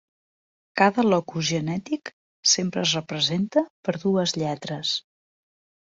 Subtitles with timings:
[0.81, 2.13] Cada locus genètic
[2.55, 5.01] sempre es representa per dues lletres.